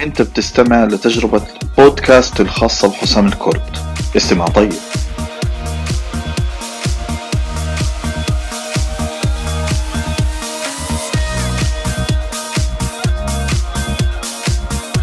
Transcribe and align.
أنت 0.00 0.22
بتستمع 0.22 0.84
لتجربة 0.84 1.42
بودكاست 1.78 2.40
الخاصة 2.40 2.88
بحسام 2.88 3.26
الكرد. 3.26 3.76
استمع 4.16 4.46
طيب. 4.46 4.72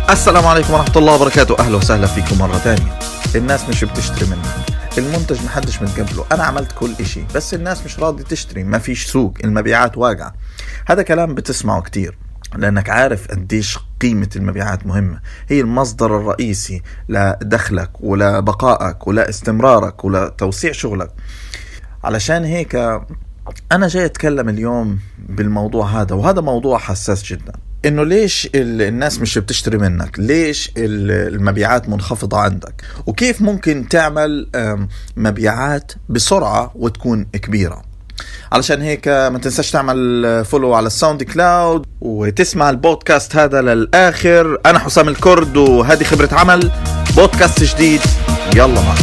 السلام 0.10 0.46
عليكم 0.46 0.74
ورحمة 0.74 0.98
الله 0.98 1.16
وبركاته. 1.16 1.60
أهلا 1.60 1.78
وسهلا 1.78 2.08
فيكم 2.08 2.38
مرة 2.38 2.58
ثانية 2.58 3.00
الناس 3.36 3.70
مش 3.70 3.84
بتشتري 3.84 4.26
منك. 4.26 4.46
المنتج 4.98 5.46
محدش 5.46 5.82
متقبله. 5.82 6.26
أنا 6.32 6.44
عملت 6.44 6.72
كل 6.72 6.92
إشي 7.00 7.24
بس 7.36 7.54
الناس 7.54 7.86
مش 7.86 8.00
راضي 8.00 8.24
تشتري. 8.24 8.64
ما 8.64 8.80
فيش 8.80 9.06
سوق 9.06 9.34
المبيعات 9.44 9.98
واقعة. 9.98 10.34
هذا 10.88 11.02
كلام 11.02 11.36
بتسمعه 11.36 11.82
كتير 11.82 12.18
لأنك 12.56 12.90
عارف 12.90 13.28
قديش 13.28 13.78
قيمة 14.02 14.30
المبيعات 14.36 14.86
مهمة. 14.86 15.20
هي 15.50 15.62
المصدر 15.62 16.18
الرئيسي 16.18 16.82
لدخلك 17.10 17.92
ولبقائك 18.00 19.08
ولاستمرارك 19.08 20.06
ولتوسيع 20.06 20.72
شغلك. 20.72 21.12
علشان 22.04 22.44
هيك 22.44 22.76
أنا 23.72 23.88
جاي 23.88 24.06
أتكلم 24.06 24.50
اليوم 24.50 25.00
بالموضوع 25.30 26.02
هذا 26.02 26.16
وهذا 26.16 26.42
موضوع 26.42 26.78
حساس 26.78 27.24
جدا. 27.24 27.54
إنه 27.86 28.04
ليش 28.04 28.50
الناس 28.56 29.20
مش 29.20 29.38
بتشتري 29.38 29.78
منك؟ 29.78 30.20
ليش 30.20 30.72
المبيعات 30.78 31.90
منخفضة 31.90 32.38
عندك؟ 32.38 32.82
وكيف 33.06 33.42
ممكن 33.42 33.88
تعمل 33.90 34.50
مبيعات 35.18 35.92
بسرعة 36.10 36.72
وتكون 36.76 37.24
كبيرة؟ 37.24 37.91
علشان 38.52 38.82
هيك 38.82 39.08
ما 39.08 39.40
تنساش 39.40 39.72
تعمل 39.72 40.46
follow 40.46 40.74
على 40.74 40.88
ال 40.88 41.24
SoundCloud 41.24 41.86
وتسمع 42.02 42.70
البودكاست 42.70 43.36
هذا 43.36 43.62
للآخر. 43.62 44.58
أنا 44.66 44.80
حسام 44.80 45.08
الكرد 45.10 45.58
وهذه 45.58 46.04
خبرة 46.04 46.30
عمل. 46.32 46.72
بودكاست 47.16 47.64
جديد. 47.64 48.02
يلا 48.56 48.82
معنا 48.82 49.02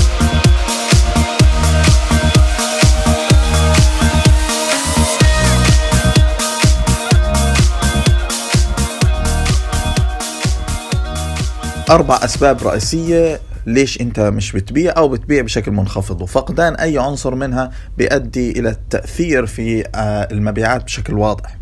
أربع 11.91 12.21
أسباب 12.25 12.67
رئيسية 12.67 13.41
ليش 13.69 14.01
أنت 14.01 14.21
مش 14.21 14.53
بتبيع 14.53 14.95
أو 14.97 15.09
بتبيع 15.09 15.43
بشكل 15.43 15.73
منخفض. 15.73 16.23
وفقدان 16.23 16.75
أي 16.75 16.99
عنصر 16.99 17.35
منها 17.35 17.71
بيؤدي 17.99 18.51
إلى 18.51 18.69
التأثير 18.69 19.47
في 19.47 19.85
آه، 19.95 20.29
المبيعات 20.33 20.85
بشكل 20.85 21.15
واضح. 21.15 21.59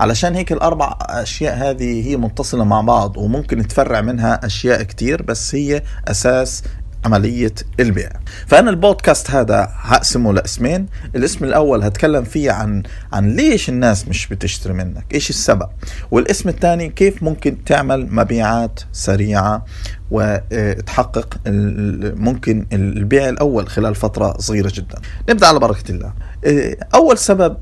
علشان 0.00 0.34
هيك 0.34 0.52
الأربع 0.52 0.98
أشياء 1.00 1.56
هذه 1.56 2.08
هي 2.08 2.16
متصلة 2.16 2.64
مع 2.64 2.80
بعض 2.80 3.16
وممكن 3.16 3.68
تفرع 3.68 4.00
منها 4.00 4.46
أشياء 4.46 4.82
كتير 4.82 5.22
بس 5.22 5.54
هي 5.54 5.82
أساس 6.08 6.62
عملية 7.04 7.54
البيع. 7.80 8.10
فأنا 8.46 8.70
البودكاست 8.70 9.30
هذا 9.30 9.68
هقسمه 9.72 10.32
لاسمين. 10.32 10.86
الاسم 11.16 11.44
الأول 11.44 11.82
هتكلم 11.82 12.24
فيه 12.24 12.50
عن 12.50 12.82
عن 13.12 13.30
ليش 13.30 13.68
الناس 13.68 14.08
مش 14.08 14.26
بتشتري 14.26 14.72
منك 14.72 15.04
إيش 15.14 15.30
السبب؟ 15.30 15.68
والاسم 16.10 16.48
الثاني 16.48 16.88
كيف 16.88 17.22
ممكن 17.22 17.64
تعمل 17.64 18.14
مبيعات 18.14 18.80
سريعة 18.92 19.64
وتحقق 20.10 21.38
ممكن 21.46 22.66
البيع 22.72 23.28
الأول 23.28 23.68
خلال 23.68 23.94
فترة 23.94 24.38
صغيرة 24.38 24.72
جدا. 24.74 24.98
نبدأ 25.28 25.46
على 25.46 25.58
بركة 25.58 25.90
الله. 25.90 26.12
أول 26.94 27.18
سبب 27.18 27.56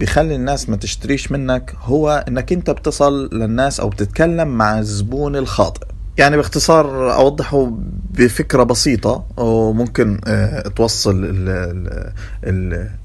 بيخلي 0.00 0.36
الناس 0.36 0.68
ما 0.68 0.76
تشتريش 0.76 1.32
منك 1.32 1.74
هو 1.82 2.24
إنك 2.28 2.52
أنت 2.52 2.70
بتصل 2.70 3.28
للناس 3.32 3.80
أو 3.80 3.88
بتتكلم 3.88 4.48
مع 4.48 4.78
الزبون 4.78 5.36
الخاطئ. 5.36 5.86
يعني 6.18 6.36
باختصار 6.36 7.14
أوضحه 7.14 7.72
بفكرة 8.10 8.62
بسيطة 8.62 9.24
وممكن 9.36 10.20
آه، 10.26 10.68
توصل 10.68 11.34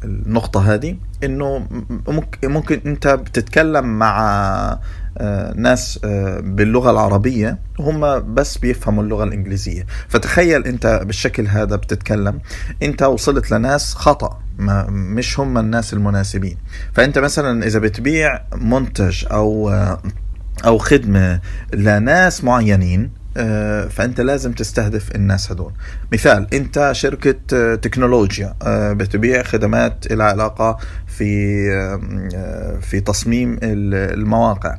النقطة 0.04 0.74
هذه 0.74 0.96
إنه 1.24 1.68
ممكن 2.44 2.82
أنت 2.86 3.08
بتتكلم 3.08 4.00
مع 4.00 4.80
آه، 5.18 5.54
ناس 5.56 6.00
آه، 6.04 6.40
باللغة 6.40 6.92
العربية 6.92 7.60
هم 7.80 8.34
بس 8.34 8.58
بيفهموا 8.58 9.04
اللغة 9.04 9.24
الإنجليزية. 9.24 9.86
فتخيل 10.08 10.66
أنت 10.66 11.02
بالشكل 11.06 11.48
هذا 11.48 11.76
بتتكلم 11.76 12.40
أنت 12.84 13.04
وصلت 13.04 13.52
لناس 13.52 13.96
خطأ 13.96 14.40
ما 14.58 14.90
مش 14.90 15.40
هم 15.40 15.58
الناس 15.58 15.94
المناسبين. 15.94 16.58
فأنت 16.94 17.20
مثلا 17.20 17.66
إذا 17.66 17.80
بتبيع 17.80 18.42
منتج 18.56 19.26
أو 19.32 19.72
أو 20.66 20.78
خدمة 20.78 21.40
لناس 21.74 22.44
معينين 22.44 23.24
آه، 23.38 23.88
فأنت 23.88 24.22
لازم 24.22 24.52
تستهدف 24.52 25.16
الناس 25.16 25.52
هدول. 25.52 25.72
مثال 26.12 26.54
أنت 26.54 26.90
شركة 26.92 27.36
آه، 27.54 27.76
تكنولوجيا 27.76 28.56
آه، 28.64 28.94
بتبيع 28.94 29.44
خدمات 29.44 30.12
لها 30.12 30.26
علاقة 30.26 30.78
في 31.08 31.34
في 32.82 33.00
تصميم 33.00 33.60
المواقع. 33.64 34.78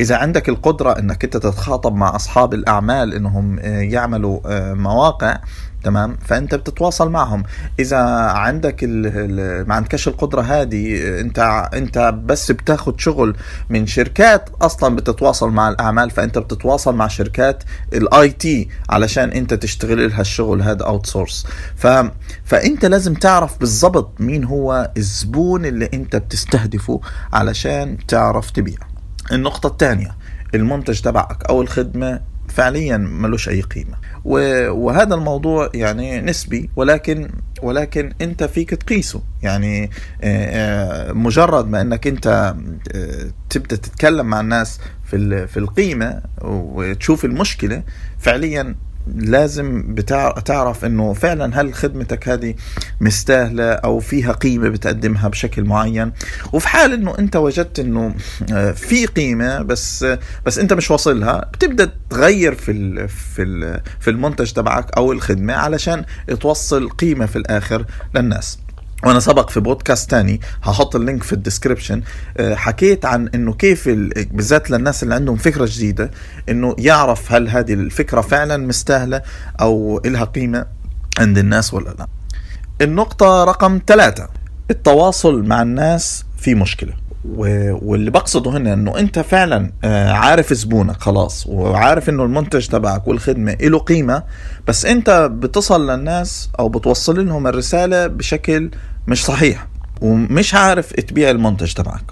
إذا 0.00 0.16
عندك 0.16 0.48
القدرة 0.48 0.98
إنك 0.98 1.24
أنت 1.24 1.36
تتخاطب 1.36 1.94
مع 1.94 2.16
أصحاب 2.16 2.54
الأعمال 2.54 3.14
إنهم 3.14 3.58
يعملوا 3.64 4.40
مواقع 4.74 5.38
تمام؟ 5.84 6.16
فأنت 6.26 6.54
بتتواصل 6.54 7.10
معهم. 7.10 7.42
إذا 7.78 7.98
عندك 8.30 8.76
ال 8.82 9.68
ما 9.68 9.74
عندكش 9.74 10.08
القدرة 10.08 10.42
هذه 10.42 11.20
أنت 11.20 11.68
أنت 11.74 12.14
بس 12.24 12.50
بتاخد 12.50 13.00
شغل 13.00 13.36
من 13.70 13.86
شركات 13.86 14.48
أصلا 14.62 14.96
بتتواصل 14.96 15.50
مع 15.50 15.68
الأعمال 15.68 16.10
فأنت 16.10 16.38
بتتواصل 16.38 16.94
مع 16.94 17.08
شركات 17.08 17.64
ال 17.92 18.30
IT 18.30 18.68
علشان 18.90 19.32
أنت 19.32 19.54
تشتغل 19.54 20.08
لها 20.08 20.20
الشغل 20.20 20.62
هذا 20.62 20.84
outsource 20.84 21.46
فأنت 22.44 22.84
لازم 22.84 23.14
تعرف 23.14 23.58
بالضبط 23.58 24.20
مين 24.20 24.44
هو 24.44 24.90
الزبون 24.96 25.64
اللي 25.64 25.88
أنت 25.94 26.16
بتستهدفه 26.16 27.00
علشان 27.32 27.96
تعرف 28.08 28.50
تبيع 28.50 28.78
النقطة 29.32 29.66
الثانية 29.66 30.16
المنتج 30.54 31.00
تبعك 31.00 31.44
أو 31.44 31.62
الخدمة 31.62 32.20
فعليا 32.54 32.96
ملوش 32.96 33.48
أي 33.48 33.60
قيمة. 33.60 33.96
وهذا 34.24 35.14
الموضوع 35.14 35.70
يعني 35.74 36.20
نسبي 36.20 36.70
ولكن 36.76 37.28
ولكن 37.62 38.12
أنت 38.20 38.44
فيك 38.44 38.70
تقيسه. 38.70 39.22
يعني 39.42 39.84
آه، 39.84 41.10
آه، 41.10 41.12
مجرد 41.12 41.68
ما 41.68 41.80
أنك 41.80 42.06
أنت 42.06 42.54
آه، 42.94 43.30
تبدأ 43.50 43.76
تتكلم 43.76 44.26
مع 44.26 44.40
الناس 44.40 44.80
في 45.04 45.46
في 45.46 45.56
القيمة 45.56 46.22
وتشوف 46.42 47.24
المشكلة 47.24 47.82
فعليا 48.18 48.74
لازم 49.06 49.94
تعرف 50.44 50.84
إنه 50.84 51.12
فعلا 51.12 51.60
هل 51.60 51.74
خدمتك 51.74 52.28
هذه 52.28 52.54
مستاهلة 53.00 53.72
أو 53.72 54.00
فيها 54.00 54.32
قيمة 54.32 54.68
بتقدمها 54.68 55.28
بشكل 55.28 55.64
معين؟ 55.64 56.12
وفي 56.52 56.68
حال 56.68 56.92
إنه 56.92 57.18
أنت 57.18 57.36
وجدت 57.36 57.78
إنه 57.78 58.14
آه، 58.52 58.72
في 58.72 59.06
قيمة 59.06 59.62
بس 59.62 60.06
بس 60.46 60.58
أنت 60.58 60.72
مش 60.72 60.90
واصلها 60.90 61.50
بتبدأ 61.52 61.90
تغير 62.10 62.54
في 62.54 63.08
في 63.08 63.80
في 64.00 64.10
المنتج 64.10 64.52
تبعك 64.52 64.96
أو 64.96 65.12
الخدمة 65.12 65.54
علشان 65.54 66.04
توصل 66.40 66.88
قيمة 66.88 67.26
في 67.26 67.36
الآخر 67.36 67.84
للناس. 68.14 68.58
وأنا 69.06 69.20
سبق 69.20 69.50
في 69.50 69.60
بودكاست 69.60 70.10
تاني 70.10 70.40
هحط 70.62 70.96
ال 70.96 71.01
link 71.01 71.22
في 71.22 71.32
ال 71.32 71.38
description 71.38 72.02
آه، 72.36 72.54
حكيت 72.54 73.04
عن 73.04 73.28
إنه 73.34 73.52
كيف 73.52 73.88
بالذات 74.32 74.70
للناس 74.70 75.02
اللي 75.02 75.14
عندهم 75.14 75.36
فكرة 75.36 75.68
جديدة 75.70 76.10
إنه 76.48 76.76
يعرف 76.78 77.32
هل 77.32 77.48
هذه 77.48 77.72
الفكرة 77.74 78.20
فعلا 78.20 78.56
مستاهلة 78.56 79.22
أو 79.60 80.00
لها 80.04 80.24
قيمة 80.24 80.66
عند 81.18 81.38
الناس 81.38 81.74
ولا 81.74 81.90
لا. 81.98 82.06
النقطة 82.80 83.44
رقم 83.44 83.80
ثلاثة 83.86 84.28
التواصل 84.70 85.42
مع 85.42 85.62
الناس 85.62 86.24
في 86.38 86.54
مشكلة. 86.54 86.92
واللي 87.24 88.10
بقصده 88.10 88.50
هنا 88.50 88.72
إنه 88.72 88.98
أنت 88.98 89.18
فعلا 89.18 89.72
آه، 89.84 90.12
عارف 90.12 90.52
زبونك 90.52 91.00
خلاص 91.00 91.46
وعارف 91.46 92.08
إنه 92.08 92.24
المنتج 92.24 92.66
تبعك 92.66 93.08
والخدمة 93.08 93.56
له 93.60 93.78
قيمة 93.78 94.22
بس 94.68 94.86
أنت 94.86 95.10
بتصل 95.32 95.90
للناس 95.90 96.50
أو 96.58 96.68
بتوصل 96.68 97.26
لهم 97.26 97.46
الرسالة 97.46 98.06
بشكل 98.06 98.70
مش 99.08 99.24
صحيح 99.24 99.66
ومش 100.00 100.54
عارف 100.54 100.92
تبيع 100.92 101.30
المنتج 101.30 101.72
تبعك. 101.72 102.04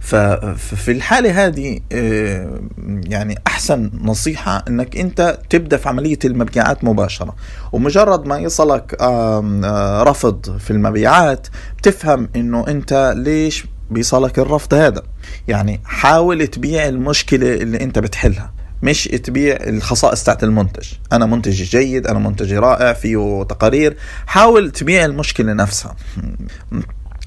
ففي 0.00 0.92
الحالة 0.92 1.46
هذه 1.46 1.80
آه، 1.92 2.60
يعني 3.04 3.38
أحسن 3.46 3.90
نصيحة 4.02 4.64
أنك 4.68 4.96
أنت 4.96 5.38
تبدأ 5.50 5.76
في 5.76 5.88
عملية 5.88 6.18
المبيعات 6.24 6.84
مباشرة. 6.84 7.34
ومجرد 7.72 8.26
ما 8.26 8.38
يصلك 8.38 8.96
آه، 9.00 10.02
رفض 10.02 10.56
في 10.58 10.70
المبيعات 10.70 11.46
بتفهم 11.78 12.28
أنه 12.36 12.64
أنت 12.68 13.14
ليش 13.16 13.64
بيصلك 13.90 14.38
الرفض 14.38 14.74
هذا. 14.74 15.02
يعني 15.48 15.80
حاول 15.84 16.46
تبيع 16.46 16.88
المشكلة 16.88 17.54
اللي 17.54 17.80
أنت 17.80 17.98
بتحلها 17.98 18.52
مش 18.82 19.04
تبيع 19.04 19.56
الخصائص 19.60 20.24
تاعت 20.24 20.44
المنتج. 20.44 20.88
أنا 21.12 21.26
منتج 21.26 21.62
جيد 21.62 22.06
أنا 22.06 22.18
منتج 22.18 22.52
رائع 22.52 22.92
فيه 22.92 23.42
تقارير. 23.42 23.96
حاول 24.26 24.70
تبيع 24.70 25.04
المشكلة 25.04 25.52
نفسها. 25.52 25.96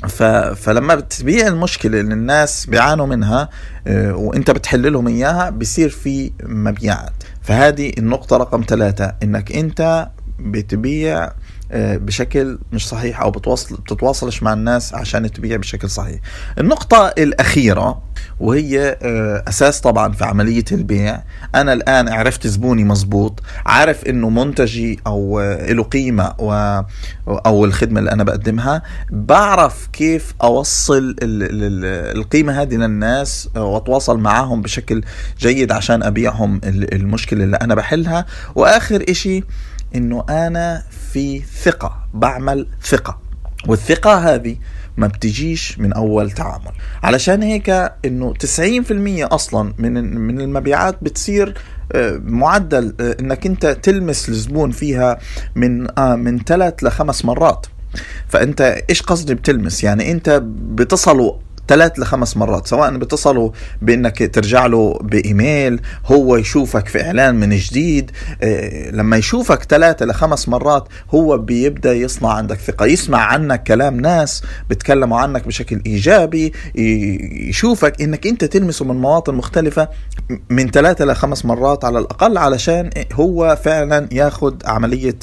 ف... 0.07 0.23
فلما 0.23 0.95
بتبيع 0.95 1.47
المشكلة 1.47 1.99
اللي 1.99 2.13
الناس 2.13 2.65
بيعانوا 2.65 3.05
منها 3.05 3.49
آه، 3.87 4.15
وأنت 4.15 4.51
بتحل 4.51 4.93
لهم 4.93 5.07
إياها 5.07 5.49
بصير 5.49 5.89
في 5.89 6.31
مبيعات. 6.43 7.13
فهذه 7.41 7.91
النقطة 7.97 8.37
رقم 8.37 8.63
ثلاثة 8.67 9.15
إنك 9.23 9.51
أنت 9.51 10.09
بتبيع 10.39 11.31
بشكل 11.73 12.59
مش 12.71 12.87
صحيح 12.87 13.21
أو 13.21 13.31
بتواصل 13.31 13.75
بتتواصلش 13.75 14.43
مع 14.43 14.53
الناس 14.53 14.93
عشان 14.93 15.31
تبيع 15.31 15.57
بشكل 15.57 15.89
صحيح. 15.89 16.19
النقطة 16.59 17.07
الأخيرة 17.17 18.01
وهي 18.39 18.97
آه، 19.01 19.43
أساس 19.47 19.81
طبعا 19.81 20.11
في 20.13 20.25
عملية 20.25 20.65
البيع. 20.71 21.23
أنا 21.55 21.73
الآن 21.73 22.09
عرفت 22.09 22.47
زبوني 22.47 22.83
مزبوط 22.83 23.39
عارف 23.65 24.05
إنه 24.05 24.29
منتجي 24.29 24.99
أو 25.07 25.39
آه، 25.39 25.71
له 25.73 25.83
قيمة 25.83 26.33
و 26.39 26.81
أو 27.27 27.65
الخدمة 27.65 27.99
اللي 27.99 28.11
أنا 28.11 28.23
بقدمها. 28.23 28.81
بعرف 29.11 29.87
كيف 29.93 30.33
أوصل 30.43 31.15
القيمة 31.21 32.61
هذه 32.61 32.75
للناس 32.75 33.49
وأتواصل 33.55 34.19
معهم 34.19 34.61
بشكل 34.61 35.03
جيد 35.39 35.71
عشان 35.71 36.03
أبيعهم 36.03 36.61
المشكلة 36.65 37.43
اللي 37.43 37.57
أنا 37.57 37.75
بحلها. 37.75 38.25
وآخر 38.55 39.05
إشي 39.09 39.43
إنه 39.95 40.25
أنا 40.29 40.83
في 41.13 41.41
ثقة 41.63 42.03
بعمل 42.13 42.67
ثقة. 42.83 43.17
والثقة 43.67 44.33
هذه 44.33 44.55
ما 44.97 45.07
بتجيش 45.07 45.79
من 45.79 45.93
أول 45.93 46.31
تعامل. 46.31 46.71
علشان 47.03 47.43
هيك 47.43 47.69
إنه 48.05 48.33
90% 48.33 49.33
أصلا 49.33 49.73
من 49.77 50.17
من 50.17 50.41
المبيعات 50.41 50.97
بتصير 51.01 51.57
آه، 51.91 52.21
معدل 52.23 52.95
آه، 52.99 53.17
إنك 53.19 53.45
أنت 53.45 53.65
تلمس 53.65 54.29
الزبون 54.29 54.71
فيها 54.71 55.19
من 55.55 55.99
آه، 55.99 56.15
من 56.15 56.39
ثلاث 56.39 56.83
لخمس 56.83 57.25
مرات. 57.25 57.67
فأنت 58.27 58.61
إيش 58.89 59.01
قصدي 59.01 59.33
بتلمس؟ 59.33 59.83
يعني 59.83 60.11
أنت 60.11 60.43
بتصلوا 60.43 61.33
ثلاث 61.71 61.99
لخمس 61.99 62.37
مرات 62.37 62.67
سواء 62.67 62.97
بتصلوا 62.97 63.51
بإنك 63.81 64.35
ترجع 64.35 64.65
له 64.65 64.99
بإيميل 65.01 65.79
هو 66.05 66.35
يشوفك 66.35 66.87
في 66.87 67.01
إعلان 67.01 67.35
من 67.35 67.57
جديد 67.57 68.11
آه، 68.43 68.89
لما 68.91 69.17
يشوفك 69.17 69.63
ثلاثة 69.63 70.05
لخمس 70.05 70.49
مرات 70.49 70.87
هو 71.09 71.37
بيبدأ 71.37 71.93
يصنع 71.93 72.29
عندك 72.29 72.57
ثقة 72.57 72.85
يسمع 72.85 73.19
عنك 73.19 73.63
كلام 73.63 73.99
ناس 73.99 74.43
بيتكلموا 74.69 75.19
عنك 75.19 75.47
بشكل 75.47 75.81
إيجابي 75.85 76.53
يشوفك 77.49 78.01
إنك 78.01 78.27
أنت 78.27 78.45
تلمسه 78.45 78.85
من 78.85 78.95
مواطن 78.95 79.35
مختلفة 79.35 79.89
من 80.49 80.71
ثلاثة 80.71 81.05
لخمس 81.05 81.45
مرات 81.45 81.85
على 81.85 81.99
الأقل 81.99 82.37
علشان 82.37 82.89
هو 83.13 83.59
فعلا 83.63 84.09
ياخذ 84.11 84.55
عملية 84.65 85.19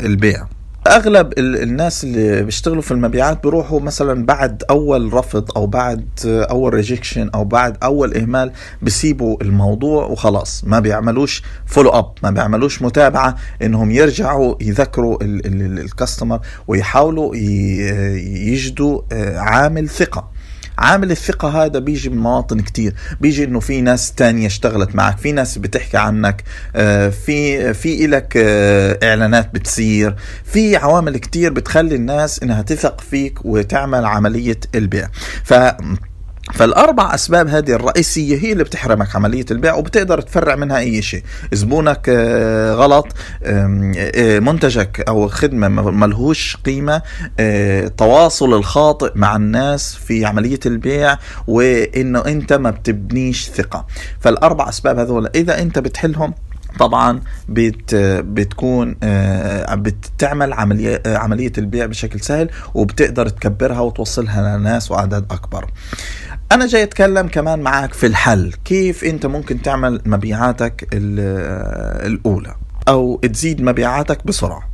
البيع. 0.00 0.57
أغلب 0.88 1.32
الناس 1.38 2.04
اللي 2.04 2.42
بيشتغلوا 2.42 2.82
في 2.82 2.90
المبيعات 2.90 3.42
بيروحوا 3.42 3.80
مثلا 3.80 4.26
بعد 4.26 4.62
أول 4.70 5.12
رفض 5.12 5.50
أو 5.56 5.66
بعد 5.66 6.08
أول 6.26 6.74
rejection 6.74 7.30
أو 7.34 7.44
بعد 7.44 7.76
أول 7.82 8.14
إهمال 8.14 8.52
بيسيبوا 8.82 9.36
الموضوع 9.42 10.04
وخلاص. 10.06 10.64
ما 10.64 10.80
بيعملوش 10.80 11.42
follow 11.66 11.90
up 11.90 12.12
ما 12.22 12.30
بيعملوش 12.30 12.82
متابعة 12.82 13.36
إنهم 13.62 13.90
يرجعوا 13.90 14.54
يذكروا 14.60 15.18
ال 15.22 15.35
customer 15.35 16.40
ويحاولوا 16.68 17.36
يجدوا 17.36 19.00
آه، 19.12 19.38
عامل 19.38 19.88
ثقة. 19.88 20.30
عامل 20.78 21.10
الثقة 21.10 21.64
هذا 21.64 21.78
بيجي 21.78 22.08
من 22.10 22.18
مواطن 22.18 22.60
كتير. 22.60 22.94
بيجي 23.20 23.44
إنه 23.44 23.60
في 23.60 23.80
ناس 23.80 24.12
تانية 24.12 24.46
اشتغلت 24.46 24.94
معك 24.94 25.18
في 25.18 25.32
ناس 25.32 25.58
بتحكي 25.58 25.96
عنك 25.96 26.44
آه، 26.76 27.08
في 27.08 27.74
في 27.74 28.04
إلك 28.04 28.34
آه، 28.36 28.98
إعلانات 29.02 29.54
بتصير 29.54 30.16
في 30.44 30.76
عوامل 30.76 31.16
كتير 31.16 31.52
بتخلي 31.52 31.94
الناس 31.94 32.42
إنها 32.42 32.62
تثق 32.62 33.00
فيك 33.00 33.44
وتعمل 33.44 34.04
عملية 34.04 34.60
البيع. 34.74 35.08
ف 35.44 35.54
فالأربع 36.54 37.14
أسباب 37.14 37.48
هذه 37.48 37.70
الرئيسية 37.72 38.38
هي 38.38 38.52
اللي 38.52 38.64
بتحرمك 38.64 39.16
عملية 39.16 39.44
البيع 39.50 39.74
وبتقدر 39.74 40.20
تفرع 40.20 40.54
منها 40.54 40.78
أي 40.78 41.02
شيء. 41.02 41.22
زبونك 41.52 42.08
آه، 42.08 42.74
غلط. 42.74 43.06
آه، 43.42 44.38
منتجك 44.38 45.04
أو 45.08 45.28
خدمة 45.28 45.68
ملهوش 45.90 46.56
قيمة. 46.56 47.02
التواصل 47.40 48.52
آه، 48.52 48.56
الخاطئ 48.56 49.12
مع 49.14 49.36
الناس 49.36 49.94
في 49.94 50.24
عملية 50.24 50.60
البيع 50.66 51.18
وإنه 51.46 52.24
أنت 52.26 52.52
ما 52.52 52.70
بتبنيش 52.70 53.48
ثقة. 53.48 53.86
فالأربع 54.20 54.68
أسباب 54.68 54.98
هذول 54.98 55.28
إذا 55.34 55.62
أنت 55.62 55.78
بتحلهم 55.78 56.34
طبعا 56.78 57.20
بت 57.48 57.94
بتكون 58.24 58.96
بتعمل 59.72 60.52
عملية 60.52 61.02
عملية 61.06 61.52
البيع 61.58 61.86
بشكل 61.86 62.20
سهل 62.20 62.50
وبتقدر 62.74 63.28
تكبرها 63.28 63.80
وتوصلها 63.80 64.58
لناس 64.58 64.90
وأعداد 64.90 65.32
أكبر. 65.32 65.70
أنا 66.52 66.66
جاي 66.66 66.82
أتكلم 66.82 67.28
كمان 67.28 67.58
معك 67.58 67.94
في 67.94 68.06
الحل. 68.06 68.52
كيف 68.64 69.04
أنت 69.04 69.26
ممكن 69.26 69.62
تعمل 69.62 70.00
مبيعاتك 70.06 70.88
الأولى؟ 70.92 72.54
أو 72.88 73.20
تزيد 73.32 73.62
مبيعاتك 73.62 74.26
بسرعة. 74.26 74.70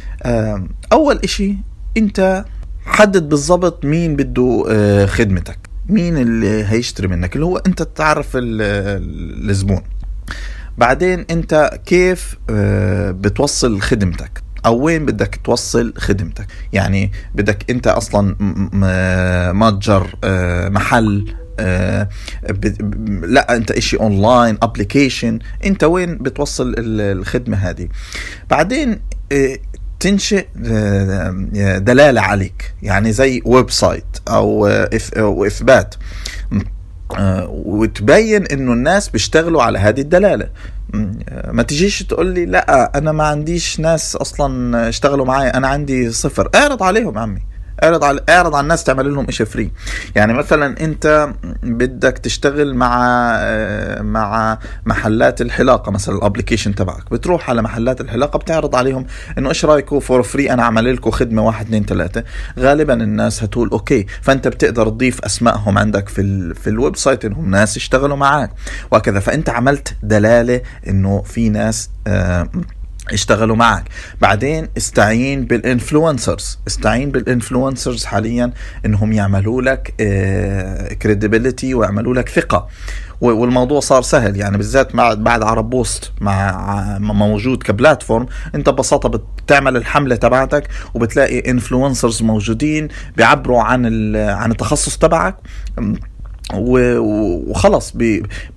أول 0.93 1.19
إشي 1.25 1.55
أنت 1.97 2.44
حدد 2.87 3.29
بالضبط 3.29 3.85
مين 3.85 4.17
بده 4.17 4.65
آه، 4.71 5.06
خدمتك. 5.06 5.59
مين 5.88 6.17
اللي 6.17 6.65
هيشتري 6.65 7.09
منك؟ 7.09 7.35
اللي 7.35 7.47
هو 7.47 7.56
أنت 7.56 7.82
تعرف 7.82 8.31
الزبون. 8.35 9.82
بعدين 10.79 11.25
أنت 11.31 11.81
كيف 11.87 12.37
آه، 12.50 13.11
بتوصل 13.11 13.81
خدمتك؟ 13.81 14.43
أو 14.67 14.76
وين 14.76 15.06
بدك 15.06 15.41
توصل 15.44 15.94
خدمتك؟ 15.99 16.47
يعني 16.73 17.12
بدك 17.35 17.71
أنت 17.71 17.87
أصلا 17.87 18.37
متجر 19.53 20.17
آه، 20.25 20.69
محل 20.69 21.35
آه 21.41 21.44
لا 23.23 23.56
انت 23.56 23.71
اشي 23.71 23.97
online 23.97 24.59
application 24.62 25.38
انت 25.65 25.85
وين 25.85 26.19
بتوصل 26.19 26.75
الخدمة 26.79 27.56
هذه. 27.56 27.89
بعدين 28.51 29.01
آه 29.33 29.59
تنشئ 30.01 30.47
آه، 30.67 31.79
دلالة 31.79 32.21
عليك 32.21 32.75
يعني 32.83 33.12
زي 33.12 33.43
website 33.44 34.05
أو 34.29 34.67
إثبات. 35.47 35.95
آه، 37.19 37.49
وتبين 37.49 38.47
إنه 38.47 38.73
الناس 38.73 39.09
بيشتغلوا 39.09 39.62
على 39.62 39.79
هذه 39.79 40.00
الدلالة. 40.00 40.49
ما 41.49 41.62
تجيش 41.62 42.03
تقول 42.03 42.27
لي 42.27 42.47
لا 42.47 42.99
أنا 42.99 43.12
ما 43.12 43.25
عنديش 43.25 43.81
ناس 43.81 44.17
أصلا 44.17 44.89
اشتغلوا 44.89 45.27
معي 45.27 45.49
أنا 45.49 45.69
عندي 45.69 46.11
صفر. 46.11 46.49
اعرض 46.55 46.83
عليهم 46.83 47.19
عمي. 47.19 47.43
اعرض 47.82 48.05
على 48.05 48.21
اعرض 48.29 48.55
على 48.55 48.62
الناس 48.62 48.85
تعمل 48.85 49.15
لهم 49.15 49.31
شيء 49.31 49.47
free 49.47 49.71
يعني 50.17 50.32
مثلا 50.32 50.81
أنت 50.81 51.29
بدك 51.62 52.19
تشتغل 52.19 52.75
مع 52.75 52.99
مع 54.00 54.59
محلات 54.87 55.41
الحلاقة 55.41 55.93
مثلا 55.93 56.14
ال 56.16 56.21
application 56.21 56.75
تبعك. 56.75 57.11
بتروح 57.11 57.50
على 57.50 57.62
محلات 57.62 58.00
الحلاقة 58.00 58.38
بتعرض 58.38 58.76
عليهم 58.76 59.07
إنه 59.38 59.49
إيش 59.49 59.64
رايكم 59.64 60.00
for 60.00 60.23
free 60.23 60.50
أنا 60.52 60.64
عمل 60.64 60.95
لكم 60.95 61.11
خدمة 61.11 61.43
واحد 61.47 61.66
اثنين 61.66 61.85
ثلاثة. 61.85 62.25
غالبا 62.59 62.95
الناس 62.95 63.43
هتقول 63.43 63.69
okay 63.69 64.07
فأنت 64.23 64.49
بتقدر 64.49 64.88
تضيف 64.88 65.25
أسمائهم 65.25 65.78
عندك 65.78 66.09
في 66.09 66.21
ال 66.21 66.54
في 66.54 66.71
ال 66.71 66.97
website 66.97 67.25
إنهم 67.25 67.50
ناس 67.50 67.76
اشتغلوا 67.76 68.16
معك 68.16 68.50
وهكذا. 68.90 69.21
فأنت 69.21 69.50
عملت 69.50 69.95
دلالة 70.02 70.61
إنه 70.88 71.23
في 71.23 71.49
ناس 71.49 71.90
آه 72.07 72.49
اشتغلوا 73.12 73.56
معك. 73.56 73.84
بعدين 74.20 74.68
استعين 74.76 75.44
بال 75.45 75.61
influencers. 75.61 76.59
استعين 76.66 77.11
بال 77.11 77.25
influencers 77.25 78.04
حاليا 78.04 78.52
إنهم 78.87 79.12
يعملوا 79.12 79.62
لك 79.62 79.94
credibility 81.02 81.75
ويعملوا 81.75 82.14
لك 82.14 82.28
ثقة. 82.28 82.68
والموضوع 83.20 83.80
صار 83.80 84.02
سهل. 84.02 84.37
يعني 84.37 84.56
بالذات 84.56 84.96
بعد 84.96 85.42
عرب 85.42 85.70
بوست 85.70 86.12
مع 86.20 86.99
موجود 86.99 87.62
ك 87.62 87.70
platform 87.70 88.26
أنت 88.54 88.68
ببساطة 88.68 89.08
بتعمل 89.08 89.76
الحملة 89.76 90.16
تبعتك 90.16 90.68
وبتلاقي 90.94 91.50
influencers 91.50 92.23
موجودين 92.23 92.88
بيعبروا 93.16 93.62
عن 93.62 94.16
عن 94.16 94.50
التخصص 94.50 94.99
تبعك. 94.99 95.37
وخلص 96.55 97.93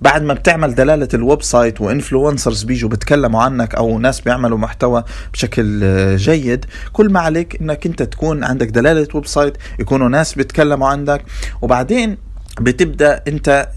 بعد 0.00 0.22
ما 0.22 0.34
بتعمل 0.34 0.74
دلالة 0.74 1.08
ال 1.14 1.42
website 1.42 1.80
و 1.80 1.87
influencers 1.87 2.62
بيجوا 2.62 2.90
بيتكلموا 2.90 3.42
عنك 3.42 3.74
أو 3.74 3.98
ناس 3.98 4.20
بيعملوا 4.20 4.58
محتوى 4.58 5.04
بشكل 5.32 6.16
جيد 6.16 6.64
كل 6.92 7.12
ما 7.12 7.20
عليك 7.20 7.60
إنك 7.60 7.86
أنت 7.86 8.02
تكون 8.02 8.44
عندك 8.44 8.66
دلالة 8.68 9.08
website 9.14 9.56
يكونوا 9.78 10.08
ناس 10.08 10.34
بيتكلموا 10.34 10.88
عنك 10.88 11.24
وبعدين 11.62 12.16
بتبدأ 12.60 13.22
أنت 13.28 13.68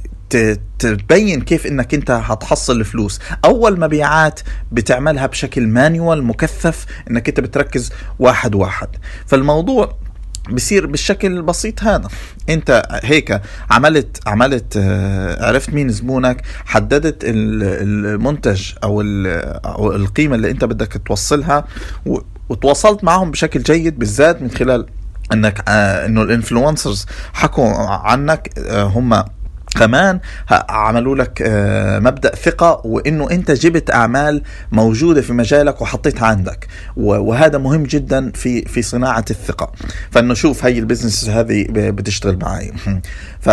تبين 0.79 1.41
كيف 1.41 1.67
إنك 1.67 1.93
أنت 1.93 2.11
هتحصل 2.11 2.79
الفلوس. 2.79 3.19
أول 3.45 3.79
مبيعات 3.79 4.39
بتعملها 4.71 5.25
بشكل 5.25 5.67
manual 5.67 6.23
مكثف 6.23 6.85
إنك 7.09 7.27
أنت 7.29 7.39
بتركز 7.39 7.91
واحد 8.19 8.55
واحد. 8.55 8.87
فالموضوع 9.25 9.97
بصير 10.49 10.85
بالشكل 10.85 11.27
البسيط 11.37 11.83
هذا. 11.83 12.07
انت 12.49 12.83
هيك 13.03 13.41
عملت 13.71 14.19
عملت 14.27 14.77
آه، 14.77 15.47
عرفت 15.47 15.69
مين 15.69 15.89
زبونك 15.89 16.41
حددت 16.65 17.17
المنتج 17.23 18.71
أو 18.83 19.01
القيمة 19.95 20.35
اللي 20.35 20.51
انت 20.51 20.65
بدك 20.65 21.01
توصلها 21.05 21.65
وتواصلت 22.49 23.03
معهم 23.03 23.31
بشكل 23.31 23.63
جيد 23.63 23.99
بالذات 23.99 24.41
من 24.41 24.51
خلال 24.51 24.85
إنك 25.33 25.63
آه 25.69 26.05
إنه 26.05 26.21
ال 26.21 26.28
influencers 26.28 27.05
حكوا 27.33 27.67
عنك 27.87 28.49
آه 28.57 28.83
هم 28.83 29.23
كمان 29.75 30.19
عملوا 30.69 31.15
لك 31.15 31.43
آه، 31.45 31.99
مبدأ 31.99 32.35
ثقة 32.35 32.81
وإنه 32.85 33.31
أنت 33.31 33.51
جبت 33.51 33.91
أعمال 33.91 34.41
موجودة 34.71 35.21
في 35.21 35.33
مجالك 35.33 35.81
وحطيتها 35.81 36.27
عندك. 36.27 36.67
وهذا 36.97 37.57
مهم 37.57 37.83
جدا 37.83 38.31
في 38.31 38.61
في 38.61 38.81
صناعة 38.81 39.25
الثقة. 39.31 39.71
فإنه 40.11 40.33
شوف 40.33 40.65
هي 40.65 40.79
ال 40.79 40.85
business 40.85 41.29
هذه 41.29 41.65
بتشتغل 41.69 42.39
معي. 42.41 42.71
ف 43.39 43.49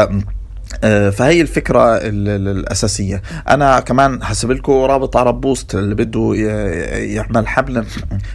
آه، 0.85 1.11
فهي 1.11 1.41
الفكرة 1.41 1.97
الأساسية. 2.03 3.23
أنا 3.49 3.81
كمان 3.81 4.25
حسيب 4.25 4.51
لكم 4.51 4.73
رابط 4.73 5.17
عرب 5.17 5.41
بوست 5.41 5.75
اللي 5.75 5.95
بده 5.95 6.35
يعمل 6.95 7.49
حملة 7.49 7.85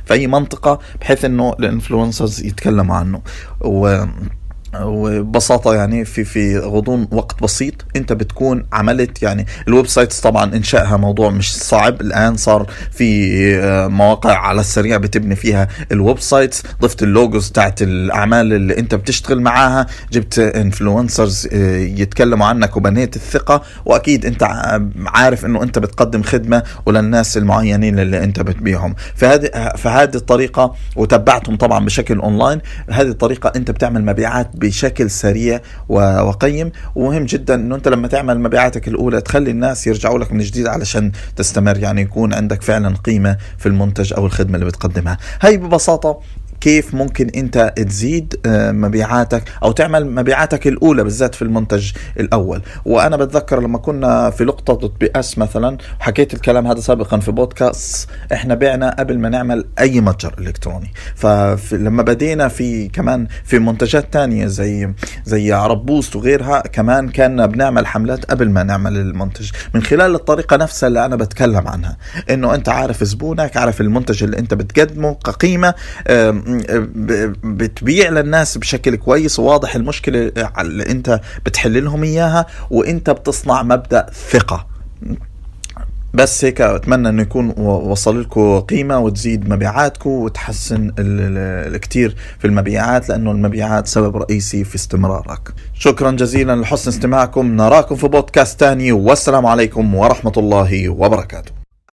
في 0.06 0.14
أي 0.14 0.28
منطقة 0.28 0.80
بحيث 1.02 1.26
أنه 1.26 1.56
ال 1.60 1.67
influencers 1.67 2.46
يتكلموا 2.46 2.96
عنه. 2.96 3.22
و 3.62 4.06
وببساطة 4.82 5.76
يعني 5.76 6.06
في 6.06 6.24
في 6.24 6.58
غضون 6.58 7.08
وقت 7.12 7.44
بسيط 7.44 7.74
انت 7.96 8.14
بتكون 8.14 8.66
عملت 8.74 9.24
يعني 9.24 9.46
ال 9.68 9.88
websites 9.88 10.20
طبعا 10.20 10.56
إنشائها 10.56 10.98
موضوع 10.98 11.30
مش 11.30 11.56
صعب 11.58 12.02
الآن 12.02 12.38
صار 12.38 12.68
في 12.92 13.34
آه، 13.58 13.88
مواقع 13.88 14.38
على 14.38 14.62
السريع 14.62 14.98
بتبني 14.98 15.36
فيها 15.36 15.68
ال 15.92 16.20
websites 16.20 16.64
ضفت 16.82 17.04
ال 17.04 17.12
logos 17.12 17.52
تاعت 17.52 17.82
الأعمال 17.82 18.54
اللي 18.54 18.78
انت 18.78 18.96
بتشتغل 18.96 19.42
معاها 19.42 19.88
جبت 20.12 20.40
influencers 20.40 21.48
آه، 21.54 21.78
يتكلموا 21.78 22.48
عنك 22.48 22.78
وبنيت 22.78 23.16
الثقة 23.16 23.62
وأكيد 23.86 24.26
انت 24.26 24.44
عارف 25.06 25.46
إنه 25.46 25.64
انت 25.64 25.80
بتقدم 25.80 26.24
خدمة 26.24 26.64
وللناس 26.86 27.38
المعينين 27.38 28.00
اللي 28.00 28.24
انت 28.24 28.40
بتبيعهم. 28.42 28.96
فهذه 29.16 29.74
فهذه 29.78 30.16
الطريقة 30.16 30.76
وتبعتهم 30.96 31.56
طبعا 31.56 31.86
بشكل 31.86 32.20
اونلاين 32.20 32.62
هذه 32.90 33.08
الطريقة 33.08 33.52
انت 33.56 33.72
بتعمل 33.72 34.06
مبيعات 34.06 34.56
بشكل 34.64 35.10
سريع 35.10 35.62
وقيم. 35.90 36.72
ومهم 36.96 37.26
جدا 37.26 37.56
إنه 37.56 37.76
أنت 37.76 37.88
لما 37.88 38.08
تعمل 38.08 38.40
مبيعاتك 38.40 38.88
الأولى 38.88 39.22
تخلي 39.22 39.52
الناس 39.52 39.88
يرجعوا 39.88 40.20
لك 40.20 40.32
من 40.32 40.40
جديد 40.40 40.68
علشان 40.68 41.12
تستمر 41.36 41.78
يعني 41.78 42.02
يكون 42.02 42.34
عندك 42.34 42.62
فعلا 42.62 42.96
قيمة 42.96 43.38
في 43.58 43.66
المنتج 43.66 44.14
أو 44.14 44.26
الخدمة 44.26 44.56
اللي 44.56 44.66
بتقدمها. 44.66 45.18
هاي 45.42 45.58
ببساطة 45.58 46.20
كيف 46.64 46.94
ممكن 46.94 47.30
انت 47.36 47.74
تزيد 47.76 48.36
آه، 48.46 48.72
مبيعاتك 48.72 49.44
أو 49.64 49.72
تعمل 49.72 50.10
مبيعاتك 50.12 50.68
الأولى 50.68 51.04
بالذات 51.04 51.36
في 51.36 51.42
المنتج 51.42 51.92
الأول. 52.20 52.62
وأنا 52.86 53.18
بتذكر 53.18 53.60
لما 53.60 53.78
كنا 53.78 54.30
في 54.30 54.44
لقطة 54.44 54.92
بي 55.00 55.10
إس 55.16 55.38
مثلا 55.38 55.78
حكيت 56.00 56.34
الكلام 56.34 56.68
هذا 56.68 56.80
سابقا 56.80 57.20
في 57.20 57.32
بودكاست 57.32 58.10
إحنا 58.34 58.56
بعنا 58.56 58.96
قبل 59.00 59.20
ما 59.20 59.30
نعمل 59.30 59.66
أي 59.80 60.02
متجر 60.02 60.36
إلكتروني. 60.40 60.94
فلما 61.16 62.04
بدينا 62.04 62.48
في 62.48 62.88
كمان 62.88 63.28
في 63.44 63.60
منتجات 63.60 64.14
تانية 64.14 64.46
زي 64.48 64.94
زي 65.26 65.52
عرب 65.52 65.86
بوست 65.86 66.16
وغيرها 66.16 66.60
كمان 66.60 67.10
كنا 67.10 67.46
بنعمل 67.46 67.88
حملات 67.88 68.26
قبل 68.26 68.50
ما 68.50 68.64
نعمل 68.64 68.98
المنتج. 68.98 69.52
من 69.74 69.84
خلال 69.84 70.16
الطريقة 70.16 70.58
نفسها 70.58 70.88
اللي 70.88 71.06
أنا 71.06 71.16
بتكلم 71.16 71.68
عنها. 71.68 71.98
إنه 72.30 72.56
أنت 72.56 72.70
عارف 72.70 73.04
زبونك 73.04 73.58
عارف 73.58 73.82
المنتج 73.82 74.24
اللي 74.24 74.40
أنت 74.40 74.54
بتقدمه 74.54 75.14
كقيمة 75.14 75.74
بتبيع 77.44 78.10
للناس 78.10 78.58
بشكل 78.58 78.96
كويس 78.96 79.40
وواضح 79.40 79.76
المشكلة 79.76 80.32
اللي 80.60 80.92
انت 80.92 81.22
بتحل 81.46 81.84
لهم 81.84 82.04
إياها 82.04 82.46
وانت 82.72 83.10
بتصنع 83.10 83.64
مبدأ 83.64 84.06
ثقة. 84.32 84.68
بس 86.14 86.46
هيك 86.46 86.62
أتمنى 86.62 87.10
إنه 87.10 87.22
يكون 87.22 87.50
وصل 87.60 88.22
لكم 88.22 88.60
قيمة 88.60 89.00
وتزيد 89.00 89.50
مبيعاتكم 89.50 90.10
وتحسن 90.10 90.92
الكثير 91.00 92.16
في 92.40 92.48
المبيعات 92.48 93.10
لأنه 93.10 93.32
المبيعات 93.32 93.88
سبب 93.88 94.18
رئيسي 94.18 94.64
في 94.64 94.76
استمرارك. 94.76 95.54
شكرا 95.74 96.12
جزيلا 96.12 96.56
لحسن 96.56 96.90
استماعكم. 96.90 97.58
نراكم 97.58 97.96
في 97.96 98.08
بودكاست 98.08 98.60
ثاني 98.60 98.92
والسلام 98.92 99.46
عليكم 99.46 99.96
ورحمة 99.96 100.34
الله 100.38 100.90
وبركاته. 100.90 101.63